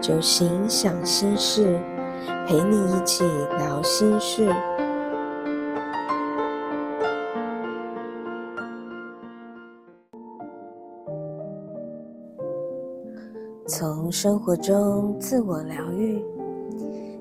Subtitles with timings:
[0.00, 1.76] 酒行想心事，
[2.46, 3.24] 陪你一起
[3.58, 4.48] 聊心事。
[13.66, 16.24] 从生活中自我疗愈，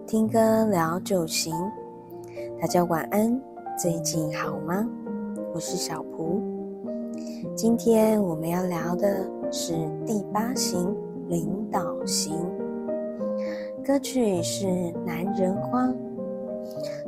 [0.06, 1.54] 听歌聊酒行。
[2.62, 3.42] 大家晚安，
[3.78, 4.88] 最近好吗？
[5.52, 6.42] 我是小蒲。
[7.56, 9.74] 今天我们要聊的是
[10.06, 10.96] 第八型
[11.28, 12.34] 领导型。
[13.88, 14.68] 歌曲是
[15.06, 15.86] 《男人花》，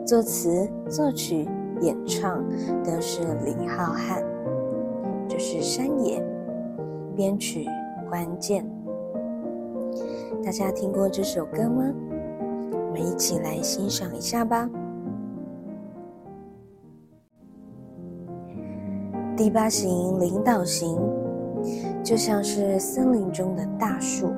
[0.06, 1.46] 作词、作曲、
[1.82, 2.42] 演唱
[2.86, 4.24] 都是李浩瀚，
[5.28, 6.24] 就是山野，
[7.18, 7.66] 编曲
[8.10, 8.66] 关键。
[10.42, 11.84] 大家听过这首歌吗？
[12.72, 14.70] 我们一起来欣赏一下吧。
[19.36, 20.98] 第八型领导型，
[22.02, 24.32] 就像是森林中的大树，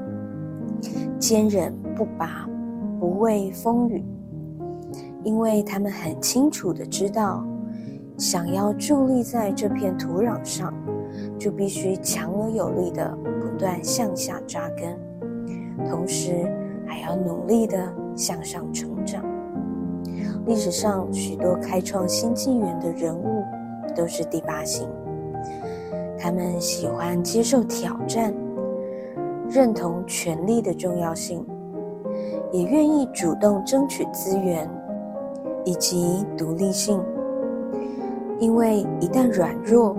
[1.19, 1.71] 坚韧。
[1.91, 2.47] 不拔，
[2.99, 4.03] 不畏风雨，
[5.23, 7.45] 因为他们很清楚的知道，
[8.17, 10.73] 想要伫立在这片土壤上，
[11.37, 14.97] 就必须强而有力的不断向下扎根，
[15.89, 16.51] 同时
[16.85, 19.23] 还要努力的向上成长。
[20.47, 23.43] 历史上许多开创新纪元的人物
[23.95, 24.87] 都是第八型，
[26.17, 28.33] 他们喜欢接受挑战，
[29.49, 31.45] 认同权力的重要性。
[32.51, 34.69] 也愿意主动争取资源
[35.63, 37.01] 以及独立性，
[38.39, 39.95] 因为一旦软弱，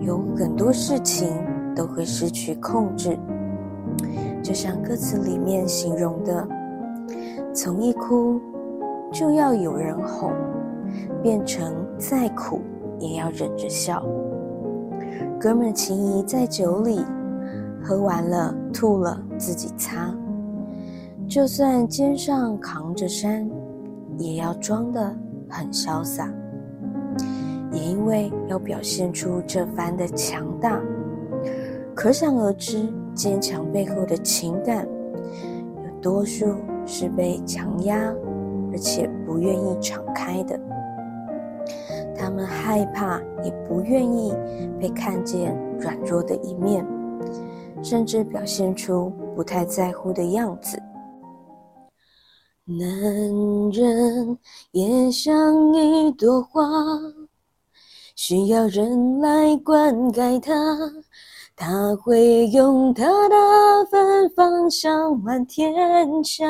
[0.00, 1.28] 有很多事情
[1.74, 3.18] 都会失去控制。
[4.42, 6.46] 就像歌词里面形容的，
[7.52, 8.40] 从一哭
[9.10, 10.30] 就要有人哄，
[11.22, 12.60] 变成再苦
[13.00, 14.04] 也要忍着笑。
[15.40, 17.04] 哥们情谊在酒里，
[17.82, 20.14] 喝完了吐了自己擦。
[21.28, 23.50] 就算肩上扛着山，
[24.16, 25.14] 也要装得
[25.48, 26.32] 很潇洒。
[27.72, 30.80] 也因为要表现出这番的强大，
[31.94, 34.86] 可想而知，坚强背后的情感，
[35.84, 36.54] 有多数
[36.86, 37.98] 是被强压，
[38.72, 40.58] 而且不愿意敞开的。
[42.16, 44.32] 他们害怕，也不愿意
[44.80, 46.86] 被看见软弱的一面，
[47.82, 50.80] 甚至表现出不太在乎的样子。
[52.68, 52.88] 男
[53.70, 54.36] 人
[54.72, 56.60] 也像一朵花，
[58.16, 60.52] 需要人来灌溉它，
[61.54, 63.36] 他会用他的
[63.88, 66.44] 芬芳香满天下。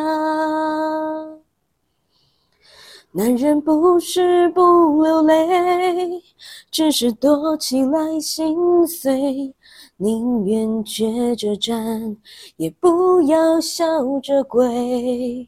[3.12, 6.22] 男人不是不流泪，
[6.70, 9.54] 只是躲起来心碎，
[9.98, 12.16] 宁愿倔着站，
[12.56, 13.84] 也不要笑
[14.20, 15.46] 着跪。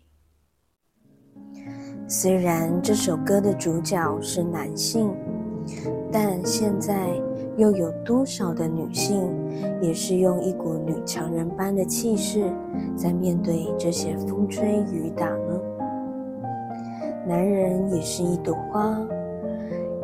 [2.10, 5.14] 虽然这首歌的主角是男性，
[6.10, 7.10] 但现在
[7.58, 9.30] 又有多少的女性
[9.82, 12.50] 也是用一股女强人般的气势
[12.96, 15.60] 在面对这些风吹雨打呢？
[17.26, 18.98] 男人也是一朵花，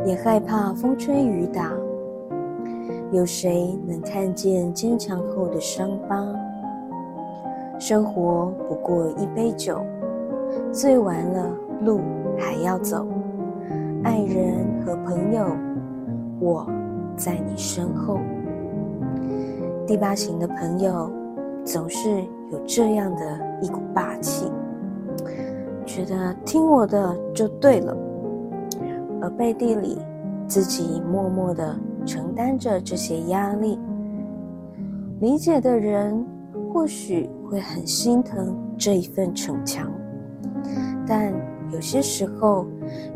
[0.05, 1.73] 也害怕风吹雨打。
[3.13, 6.23] 有谁能看见坚强后的伤疤？
[7.79, 9.81] 生活不过一杯酒，
[10.71, 11.64] 醉完了。
[11.83, 12.01] 路
[12.39, 13.07] 还要走，
[14.03, 15.47] 爱人和朋友，
[16.41, 16.67] 我
[17.17, 18.19] 在你身后。
[19.87, 21.11] 第八型的朋友
[21.65, 24.51] 总是有这样的一股霸气，
[25.85, 27.97] 觉得听我的就对了，
[29.21, 29.99] 而背地里
[30.47, 31.77] 自己默默的
[32.07, 33.79] 承担着这些压力。
[35.21, 36.27] 理解的人
[36.73, 39.91] 或许会很心疼这一份逞强，
[41.07, 41.33] 但。
[41.75, 42.65] 有些时候，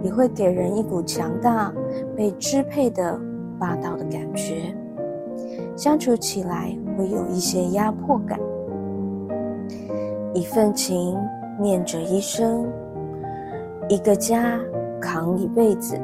[0.03, 1.73] 也会给人一股强大、
[2.17, 3.19] 被支配的
[3.57, 4.75] 霸道的感觉，
[5.77, 8.39] 相处起来会有一些压迫感。
[10.35, 11.17] 一份情
[11.61, 12.67] 念着一生，
[13.89, 14.59] 一个家
[15.01, 15.97] 扛一辈子，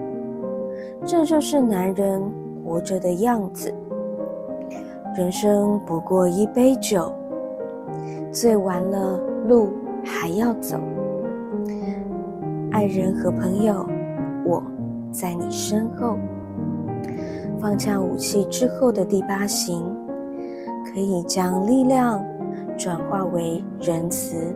[1.04, 2.22] 这就是男人
[2.64, 3.74] 活着的样子。
[5.16, 7.12] 人生不过一杯酒，
[8.30, 9.18] 醉完了
[9.48, 9.70] 路
[10.04, 10.78] 还要走。
[12.74, 13.88] 爱人和朋友，
[14.44, 14.60] 我
[15.12, 16.18] 在你身后。
[17.60, 19.80] 放下武器之后的第八型，
[20.84, 22.20] 可以将力量
[22.76, 24.52] 转化为仁慈，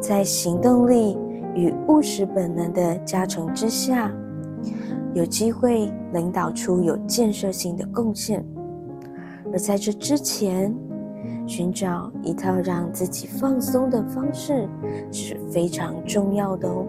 [0.00, 1.16] 在行动力
[1.54, 4.10] 与务实本能的加成之下，
[5.12, 8.44] 有机会领导出有建设性的贡献。
[9.52, 10.74] 而在这之前，
[11.46, 14.68] 寻找一套让自己放松的方式
[15.12, 16.84] 是非常重要的哦。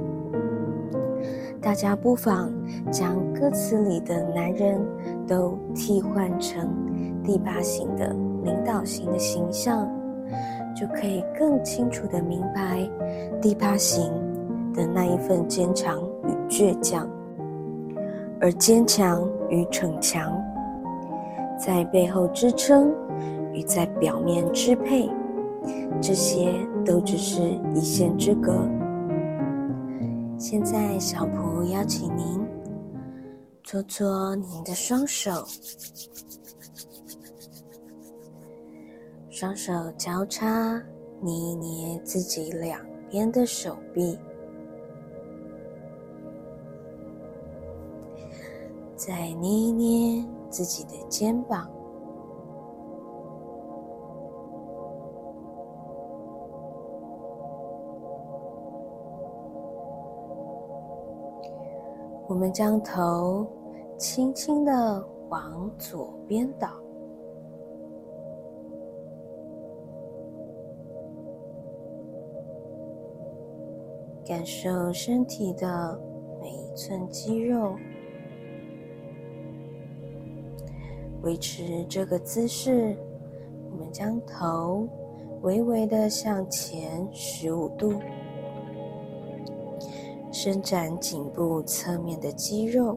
[1.65, 2.53] 大家不妨
[2.91, 4.79] 将歌词里的男人
[5.27, 6.69] 都替换成
[7.23, 9.89] 第八型的领导型的形象，
[10.75, 12.87] 就可以更清楚的明白
[13.41, 14.13] 第八型
[14.75, 17.09] 的那一份坚强与倔强。
[18.39, 20.39] 而坚强与逞强，
[21.57, 22.93] 在背后支撑
[23.53, 25.09] 与在表面支配，
[25.99, 26.53] 这些
[26.85, 27.41] 都只是
[27.73, 28.53] 一线之隔。
[30.37, 32.45] 现在，小蒲邀请您
[33.63, 35.31] 搓搓您的双手，
[39.29, 40.81] 双手交叉
[41.21, 42.79] 捏一捏自己两
[43.09, 44.19] 边的手臂，
[48.95, 51.69] 再捏一捏自己的肩膀。
[62.35, 63.47] 我们将头
[63.97, 66.67] 轻轻的往左边倒，
[74.27, 75.97] 感受身体的
[76.41, 77.73] 每一寸肌肉，
[81.21, 82.97] 维持这个姿势。
[83.71, 84.85] 我们将头
[85.41, 87.93] 微微的向前十五度。
[90.45, 92.95] 伸展颈部侧面的肌肉，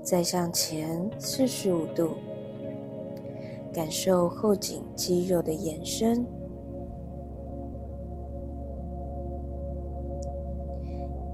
[0.00, 2.10] 再向前四十五度，
[3.72, 6.24] 感受后颈肌肉的延伸。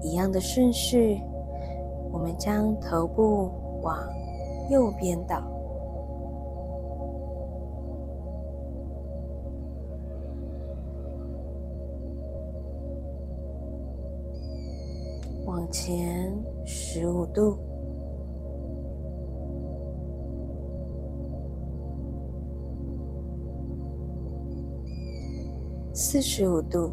[0.01, 1.21] 一样的顺序，
[2.11, 3.51] 我们将头部
[3.83, 3.95] 往
[4.71, 5.60] 右边倒。
[15.61, 16.33] 往前
[16.65, 17.55] 十五度，
[25.93, 26.91] 四十五度，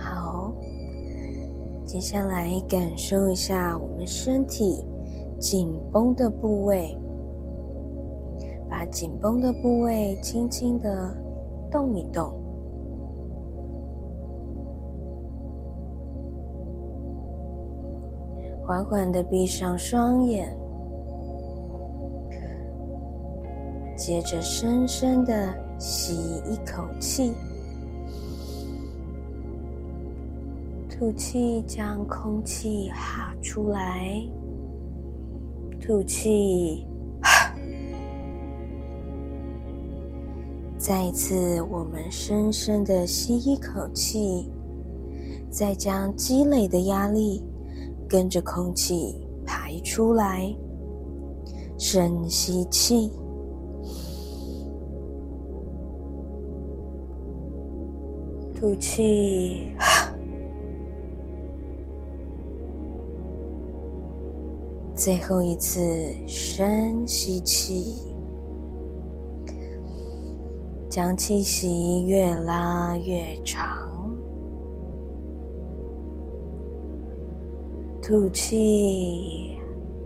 [0.00, 0.52] 好。
[1.84, 4.84] 接下来感受一下我们身体
[5.38, 6.98] 紧绷的部位。
[8.76, 11.16] 把紧绷的部位轻轻的
[11.70, 12.30] 动一动，
[18.62, 20.54] 缓缓的闭上双眼，
[23.96, 27.32] 接着深深的吸一口气，
[30.90, 34.20] 吐气，将空气哈出来，
[35.80, 36.86] 吐气。
[40.86, 44.48] 再一次，我们深深的吸一口气，
[45.50, 47.42] 再将积累的压力
[48.08, 50.56] 跟着空气排出来。
[51.76, 53.10] 深吸气，
[58.54, 59.72] 吐气，
[64.94, 65.82] 最后一次
[66.28, 68.15] 深吸气。
[70.96, 74.16] 将气息越拉越长，
[78.00, 79.58] 吐气，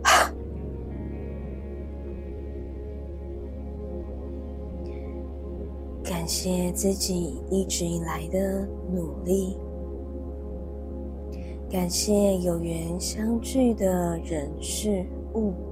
[6.02, 9.56] 感谢自己一直以来的努力，
[11.70, 15.69] 感谢有缘相聚的人事物。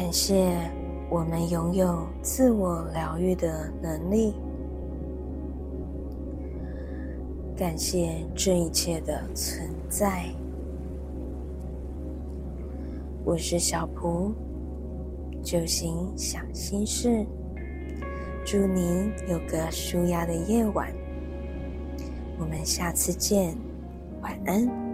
[0.00, 0.56] 感谢
[1.10, 4.32] 我们拥有自我疗愈的能力，
[7.56, 10.26] 感谢这一切的存在。
[13.24, 14.32] 我是小蒲，
[15.42, 17.26] 就心想心事，
[18.46, 20.94] 祝您有个舒压的夜晚。
[22.38, 23.52] 我们下次见，
[24.22, 24.87] 晚安。